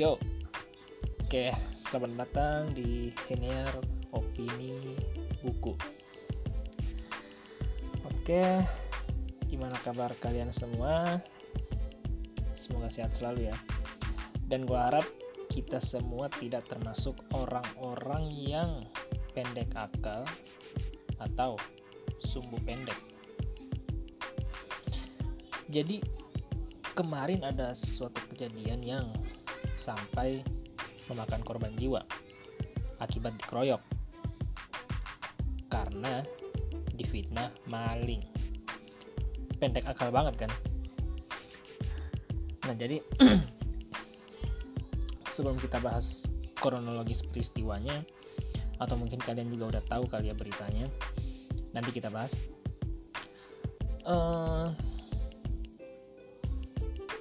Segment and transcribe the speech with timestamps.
[0.00, 0.16] Yo,
[1.20, 3.68] oke, selamat datang di siniar
[4.16, 4.96] opini
[5.44, 5.76] buku.
[8.08, 8.64] Oke,
[9.44, 11.20] gimana kabar kalian semua?
[12.56, 13.56] Semoga sehat selalu ya.
[14.48, 15.04] Dan gue harap
[15.52, 18.80] kita semua tidak termasuk orang-orang yang
[19.36, 20.24] pendek akal
[21.20, 21.60] atau
[22.24, 22.96] sumbu pendek.
[25.68, 26.00] Jadi
[26.96, 29.12] kemarin ada suatu kejadian yang
[29.80, 30.44] sampai
[31.08, 32.04] memakan korban jiwa
[33.00, 33.80] akibat dikeroyok
[35.72, 36.20] karena
[36.92, 38.20] difitnah maling.
[39.56, 40.52] Pendek akal banget kan?
[42.68, 43.00] Nah, jadi
[45.34, 46.28] sebelum kita bahas
[46.60, 48.04] kronologis peristiwanya
[48.76, 50.88] atau mungkin kalian juga udah tahu kali ya beritanya
[51.72, 52.32] nanti kita bahas
[54.04, 54.72] uh,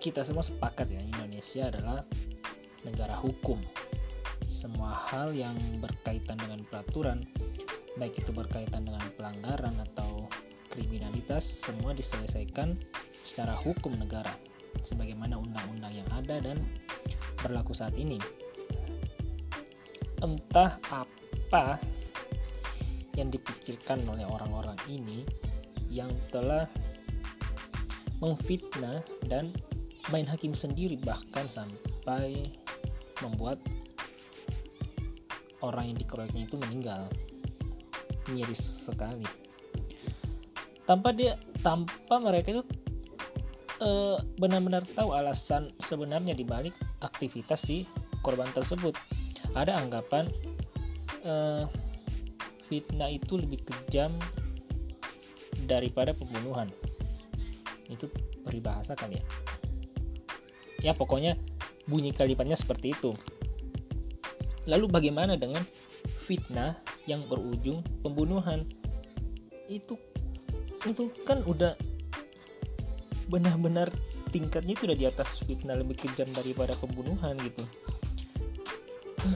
[0.00, 2.04] kita semua sepakat ya Indonesia adalah
[2.86, 3.58] negara hukum.
[4.46, 7.22] Semua hal yang berkaitan dengan peraturan
[7.98, 10.24] baik itu berkaitan dengan pelanggaran atau
[10.72, 12.72] kriminalitas semua diselesaikan
[13.20, 14.32] secara hukum negara
[14.88, 16.56] sebagaimana undang-undang yang ada dan
[17.44, 18.16] berlaku saat ini.
[20.22, 21.76] Entah apa
[23.18, 25.26] yang dipikirkan oleh orang-orang ini
[25.92, 26.64] yang telah
[28.24, 29.52] memfitnah dan
[30.08, 32.48] main hakim sendiri bahkan sampai
[33.22, 33.62] membuat
[35.62, 37.06] orang yang dikeroyoknya itu meninggal.
[38.30, 39.26] Miris sekali.
[40.82, 42.62] Tanpa dia tanpa mereka itu
[43.82, 46.70] benar benar-benar tahu alasan sebenarnya dibalik
[47.02, 47.82] aktivitas si
[48.22, 48.94] korban tersebut.
[49.58, 50.30] Ada anggapan
[51.26, 51.66] uh,
[52.70, 54.14] fitnah itu lebih kejam
[55.66, 56.70] daripada pembunuhan.
[57.90, 58.06] Itu
[58.46, 59.24] peribahasa kali ya.
[60.82, 61.38] Ya pokoknya
[61.86, 63.12] bunyi kalimatnya seperti itu.
[64.70, 65.66] Lalu bagaimana dengan
[66.26, 66.78] fitnah
[67.10, 68.62] yang berujung pembunuhan?
[69.66, 69.98] Itu
[70.82, 71.78] itu kan udah
[73.30, 73.90] benar-benar
[74.34, 77.64] tingkatnya itu udah di atas fitnah lebih kejam daripada pembunuhan gitu.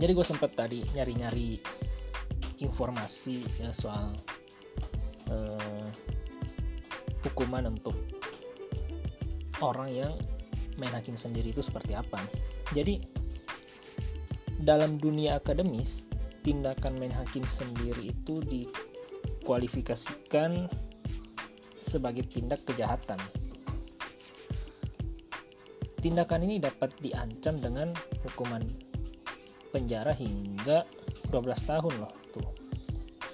[0.00, 1.60] Jadi gue sempat tadi nyari-nyari
[2.60, 4.16] informasi ya soal
[5.28, 5.86] uh,
[7.24, 7.94] hukuman untuk
[9.60, 10.14] orang yang
[10.76, 12.20] main hakim sendiri itu seperti apa
[12.74, 13.00] jadi
[14.64, 16.06] dalam dunia akademis
[16.44, 20.68] tindakan main hakim sendiri itu dikualifikasikan
[21.84, 23.18] sebagai tindak kejahatan
[26.04, 27.88] tindakan ini dapat diancam dengan
[28.28, 28.60] hukuman
[29.72, 30.84] penjara hingga
[31.34, 32.46] 12 tahun loh tuh.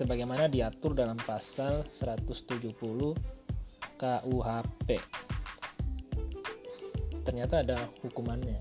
[0.00, 2.72] Sebagaimana diatur dalam pasal 170
[4.00, 4.88] KUHP.
[7.22, 8.60] Ternyata ada hukumannya.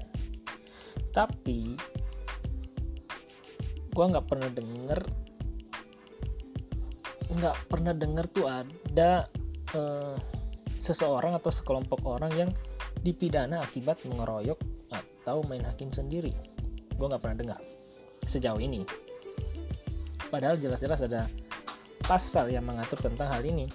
[1.09, 1.75] Tapi
[3.91, 5.01] gua nggak pernah denger
[7.29, 9.29] nggak pernah denger tuh ada
[9.77, 10.17] uh,
[10.81, 12.49] seseorang atau sekelompok orang yang
[13.05, 14.57] dipidana akibat mengeroyok
[14.89, 16.33] atau main hakim sendiri.
[16.97, 17.61] Gue nggak pernah dengar
[18.25, 18.81] sejauh ini.
[20.33, 21.29] Padahal jelas-jelas ada
[22.03, 23.69] pasal yang mengatur tentang hal ini.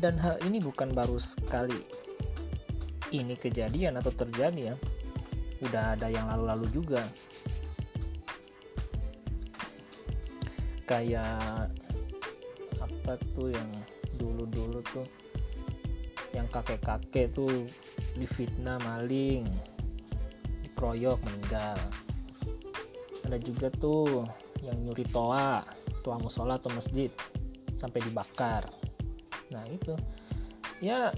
[0.00, 2.03] Dan hal ini bukan baru sekali
[3.12, 4.76] ini kejadian atau terjadi ya
[5.64, 7.02] udah ada yang lalu-lalu juga.
[10.84, 11.72] Kayak
[12.76, 13.70] apa tuh yang
[14.20, 15.06] dulu-dulu tuh
[16.36, 17.64] yang kakek-kakek tuh
[18.18, 19.48] difitnah maling
[20.66, 21.78] dikeroyok meninggal.
[23.24, 24.28] Ada juga tuh
[24.60, 25.64] yang nyuri toa
[26.04, 27.08] toa musola atau masjid
[27.80, 28.68] sampai dibakar.
[29.48, 29.96] Nah itu.
[30.84, 31.14] Ya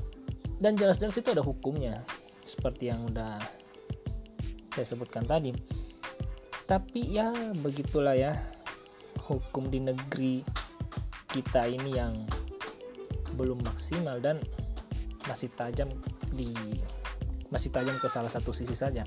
[0.56, 2.00] dan jelas-jelas itu ada hukumnya
[2.46, 3.36] seperti yang udah
[4.72, 5.52] saya sebutkan tadi.
[6.66, 7.30] Tapi ya
[7.60, 8.36] begitulah ya
[9.26, 10.42] hukum di negeri
[11.30, 12.14] kita ini yang
[13.36, 14.40] belum maksimal dan
[15.28, 15.90] masih tajam
[16.32, 16.54] di
[17.52, 19.04] masih tajam ke salah satu sisi saja.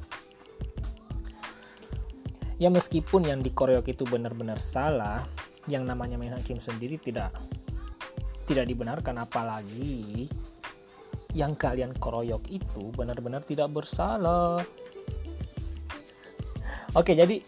[2.60, 5.24] Ya meskipun yang dikoreok itu benar-benar salah
[5.72, 7.32] yang namanya main hakim sendiri tidak
[8.46, 9.16] tidak dibenarkan.
[9.24, 10.28] Apalagi
[11.38, 14.62] yang kalian keroyok itu benar-benar tidak bersalah
[16.98, 17.42] oke jadi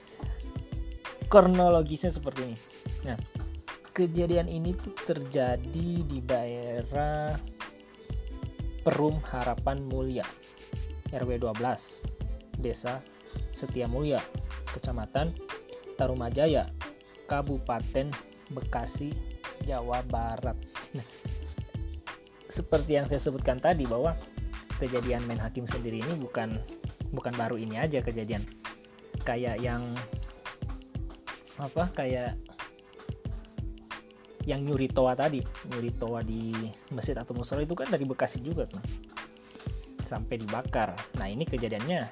[1.31, 2.57] kronologisnya seperti ini
[3.05, 3.17] nah
[3.91, 7.35] kejadian ini tuh terjadi di daerah
[8.81, 10.25] Perum Harapan Mulia
[11.13, 13.01] RW 12 Desa
[13.53, 14.17] Setia Mulia
[14.71, 15.35] Kecamatan
[16.01, 16.65] Tarumajaya,
[17.29, 18.09] Kabupaten
[18.49, 19.13] Bekasi,
[19.69, 20.57] Jawa Barat.
[20.97, 21.05] Nah,
[22.51, 24.13] seperti yang saya sebutkan tadi bahwa
[24.77, 26.59] kejadian main hakim sendiri ini bukan
[27.15, 28.43] bukan baru ini aja kejadian.
[29.23, 29.95] Kayak yang
[31.55, 32.35] apa kayak
[34.49, 36.49] yang nyuri toa tadi nyuri toa di
[36.89, 38.83] masjid atau musola itu kan dari Bekasi juga kan
[40.11, 40.97] sampai dibakar.
[41.15, 42.03] Nah ini kejadiannya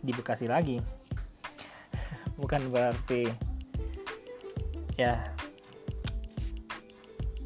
[0.00, 0.80] di Bekasi lagi.
[2.40, 3.28] Bukan berarti
[4.96, 5.20] ya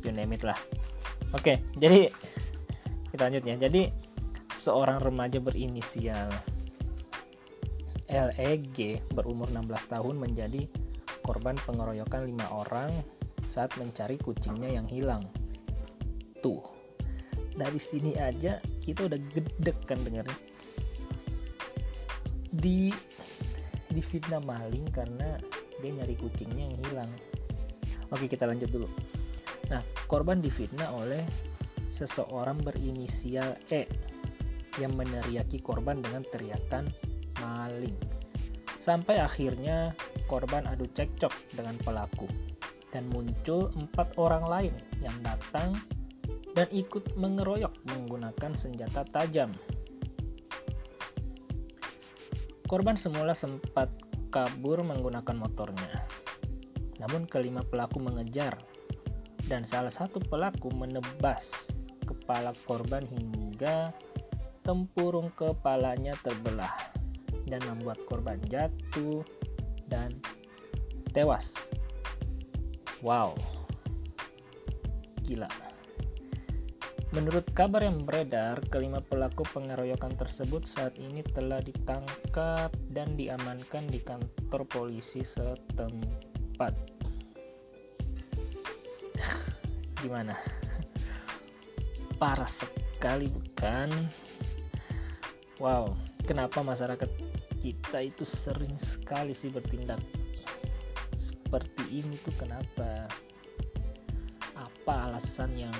[0.04, 0.58] you name it lah
[1.36, 2.08] oke jadi
[3.12, 3.82] kita lanjut ya jadi
[4.56, 6.32] seorang remaja berinisial
[8.06, 10.66] LEG berumur 16 tahun menjadi
[11.26, 12.90] korban pengeroyokan lima orang
[13.50, 15.26] saat mencari kucingnya yang hilang.
[16.38, 16.62] Tuh,
[17.58, 20.38] dari sini aja kita udah gedek kan dengarnya.
[22.54, 22.94] Di
[23.90, 25.38] di fitnah maling karena
[25.82, 27.10] dia nyari kucingnya yang hilang.
[28.14, 28.88] Oke, kita lanjut dulu.
[29.66, 31.22] Nah, korban difitnah oleh
[31.90, 33.88] seseorang berinisial E
[34.76, 36.86] yang meneriaki korban dengan teriakan
[37.40, 37.96] maling.
[38.78, 39.96] Sampai akhirnya
[40.30, 42.28] korban adu cekcok dengan pelaku
[42.94, 45.74] dan muncul empat orang lain yang datang
[46.54, 49.50] dan ikut mengeroyok menggunakan senjata tajam.
[52.66, 53.90] Korban semula sempat
[54.30, 56.06] kabur menggunakan motornya.
[56.98, 58.58] Namun kelima pelaku mengejar
[59.46, 61.46] dan salah satu pelaku menebas
[62.06, 63.94] kepala korban hingga
[64.66, 66.74] tempurung kepalanya terbelah
[67.46, 69.22] dan membuat korban jatuh
[69.86, 70.10] dan
[71.14, 71.54] tewas.
[73.06, 73.38] Wow,
[75.22, 75.46] gila.
[77.14, 84.02] Menurut kabar yang beredar, kelima pelaku pengeroyokan tersebut saat ini telah ditangkap dan diamankan di
[84.02, 86.95] kantor polisi setempat.
[90.06, 90.38] Gimana?
[92.14, 93.90] Parah sekali bukan?
[95.58, 97.10] Wow, kenapa masyarakat
[97.58, 99.98] kita itu sering sekali sih bertindak
[101.18, 103.10] seperti ini tuh kenapa
[104.54, 105.74] apa alasan yang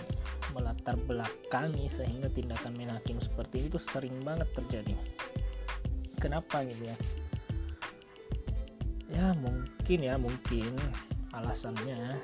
[0.51, 4.99] melatar belakangi sehingga tindakan main hakim seperti itu sering banget terjadi
[6.19, 6.97] kenapa gitu ya
[9.15, 10.75] ya mungkin ya mungkin
[11.31, 12.19] alasannya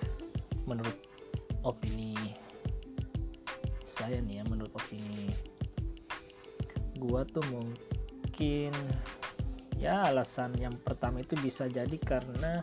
[0.66, 1.12] menurut
[1.62, 2.14] opini
[3.87, 5.31] saya nih ya menurut opini
[6.99, 8.75] gua tuh mungkin
[9.79, 12.62] ya alasan yang pertama itu bisa jadi karena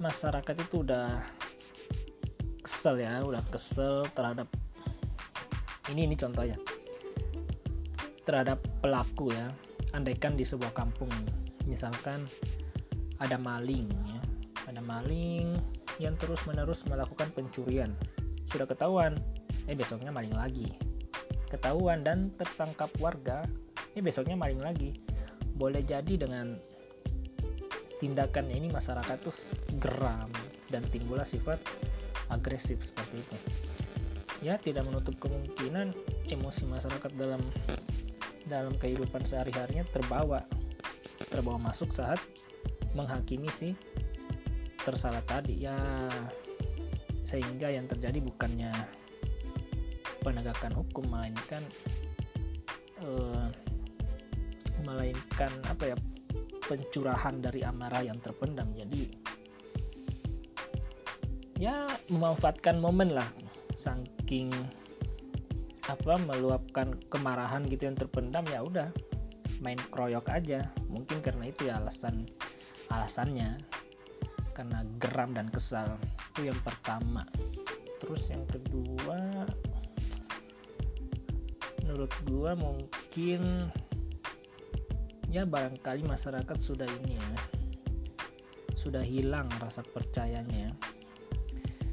[0.00, 1.20] masyarakat itu udah
[2.64, 4.48] kesel ya udah kesel terhadap
[5.92, 6.56] ini ini contohnya
[8.24, 9.52] terhadap pelaku ya
[9.92, 11.12] andaikan di sebuah kampung
[11.68, 12.24] misalkan
[13.20, 14.20] ada maling ya
[14.66, 15.60] ada maling
[16.02, 17.94] yang terus menerus melakukan pencurian.
[18.50, 19.14] Sudah ketahuan
[19.70, 20.74] eh besoknya maling lagi.
[21.48, 23.46] Ketahuan dan tertangkap warga
[23.94, 24.98] eh besoknya maling lagi.
[25.54, 26.58] Boleh jadi dengan
[28.02, 29.36] tindakannya ini masyarakat tuh
[29.78, 30.26] geram
[30.66, 31.62] dan timbullah sifat
[32.34, 33.36] agresif seperti itu.
[34.42, 35.94] Ya tidak menutup kemungkinan
[36.26, 37.38] emosi masyarakat dalam
[38.50, 40.42] dalam kehidupan sehari-harinya terbawa
[41.30, 42.18] terbawa masuk saat
[42.92, 43.72] menghakimi si
[44.82, 45.76] tersalah tadi ya.
[47.22, 48.70] Sehingga yang terjadi bukannya
[50.22, 51.62] penegakan hukum melainkan
[53.02, 53.48] uh,
[54.82, 55.96] melainkan apa ya
[56.66, 58.70] pencurahan dari amarah yang terpendam.
[58.74, 59.02] Jadi
[61.58, 63.26] ya memanfaatkan momen lah
[63.78, 64.50] saking
[65.90, 68.88] apa meluapkan kemarahan gitu yang terpendam ya udah
[69.62, 70.62] main kroyok aja.
[70.90, 72.26] Mungkin karena itu ya alasan
[72.90, 73.58] alasannya
[74.52, 75.96] karena geram dan kesal.
[76.32, 77.26] Itu yang pertama.
[78.00, 79.48] Terus yang kedua
[81.82, 83.68] menurut gua mungkin
[85.28, 87.30] ya barangkali masyarakat sudah ini ya
[88.82, 90.74] sudah hilang rasa percayanya.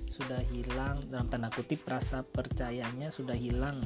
[0.09, 3.79] Sudah hilang dalam tanda kutip rasa percayanya sudah hilang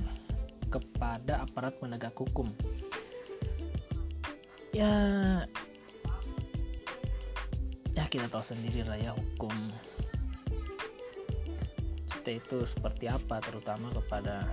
[0.71, 2.49] kepada aparat penegak hukum.
[4.73, 4.89] Ya
[8.13, 9.73] kita tahu sendiri lah ya hukum
[12.13, 14.45] kita itu seperti apa terutama kepada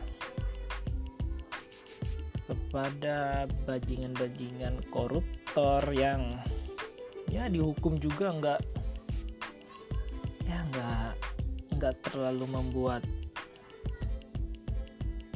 [2.49, 6.41] kepada bajingan-bajingan koruptor yang
[7.29, 8.61] ya dihukum juga nggak
[10.49, 11.13] ya nggak
[11.77, 13.05] nggak terlalu membuat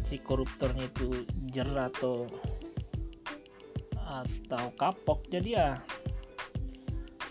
[0.08, 2.24] si koruptornya itu jerah atau
[4.04, 5.26] atau kapok.
[5.30, 5.78] Jadi ya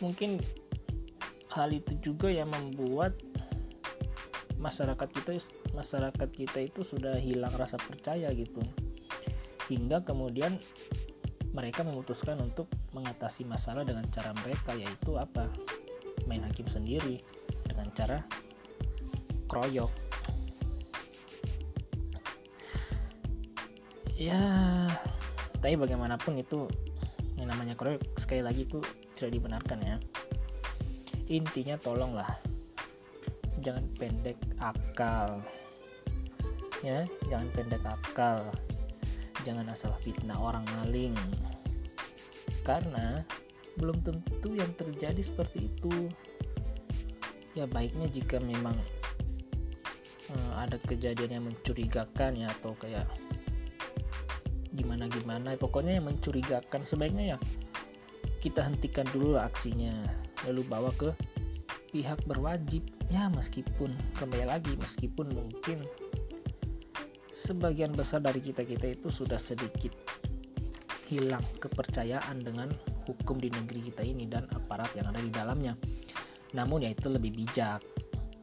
[0.03, 0.39] mungkin
[1.53, 3.13] hal itu juga yang membuat
[4.57, 5.37] masyarakat kita
[5.77, 8.61] masyarakat kita itu sudah hilang rasa percaya gitu.
[9.69, 10.57] Hingga kemudian
[11.53, 12.65] mereka memutuskan untuk
[12.97, 15.45] mengatasi masalah dengan cara mereka yaitu apa?
[16.25, 17.21] Main hakim sendiri
[17.69, 18.17] dengan cara
[19.45, 19.93] kroyok.
[24.17, 24.41] Ya
[25.61, 26.65] tapi bagaimanapun itu
[27.37, 28.81] yang namanya kroyok sekali lagi itu
[29.15, 29.95] tidak dibenarkan ya
[31.27, 32.39] intinya tolonglah.
[33.63, 35.39] Jangan pendek akal.
[36.83, 38.39] Ya jangan pendek akal.
[39.47, 41.15] Jangan asal fitnah orang maling.
[42.63, 43.23] Karena
[43.79, 46.11] belum tentu yang terjadi seperti itu.
[47.53, 48.73] Ya baiknya jika memang
[50.33, 53.05] uh, ada kejadian yang mencurigakan ya atau kayak
[54.73, 57.39] gimana gimana pokoknya yang mencurigakan sebaiknya ya
[58.41, 59.93] kita hentikan dulu aksinya
[60.49, 61.11] lalu bawa ke
[61.93, 62.81] pihak berwajib
[63.13, 65.85] ya meskipun kembali lagi meskipun mungkin
[67.43, 69.93] sebagian besar dari kita-kita itu sudah sedikit
[71.11, 72.71] hilang kepercayaan dengan
[73.05, 75.75] hukum di negeri kita ini dan aparat yang ada di dalamnya.
[76.55, 77.83] Namun ya itu lebih bijak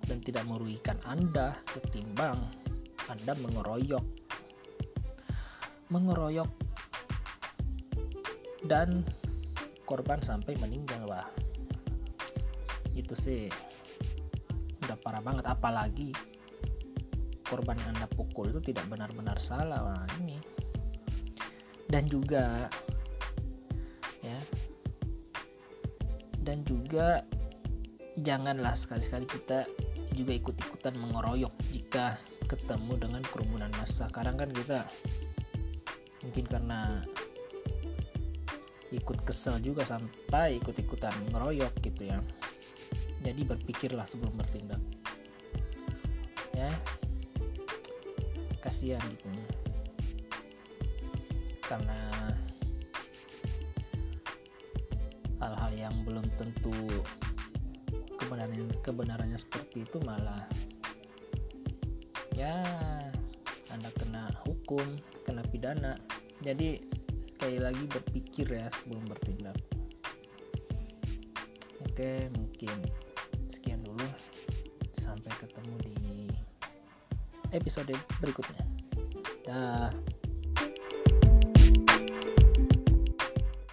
[0.04, 2.46] dan tidak merugikan Anda ketimbang
[3.08, 4.04] Anda mengeroyok.
[5.90, 6.50] Mengeroyok
[8.68, 9.02] dan
[9.88, 11.26] korban sampai meninggal wah.
[12.94, 13.50] Itu sih.
[14.86, 16.10] Udah parah banget apalagi
[17.46, 19.82] korban yang anda pukul itu tidak benar-benar salah.
[19.82, 20.38] Wah, ini.
[21.90, 22.70] Dan juga
[24.22, 24.38] ya.
[26.40, 27.22] Dan juga
[28.18, 29.66] janganlah sekali-sekali kita
[30.14, 34.10] juga ikut-ikutan mengeroyok jika ketemu dengan kerumunan massa.
[34.10, 34.86] Sekarang kan kita
[36.26, 37.00] mungkin karena
[38.90, 42.18] ikut kesel juga sampai ikut-ikutan ngeroyok gitu ya
[43.20, 44.80] jadi berpikirlah sebelum bertindak.
[46.56, 46.68] Ya.
[48.60, 49.28] Kasihan gitu
[51.70, 52.02] karena
[55.38, 56.74] hal-hal yang belum tentu
[58.18, 60.42] kebenarannya kebenarannya seperti itu malah
[62.34, 62.58] ya
[63.70, 64.82] anda kena hukum
[65.22, 65.94] kena pidana.
[66.42, 66.82] Jadi
[67.38, 69.54] sekali lagi berpikir ya sebelum bertindak.
[71.86, 72.76] Oke mungkin
[77.52, 78.64] episode berikutnya.
[79.46, 79.90] Dah.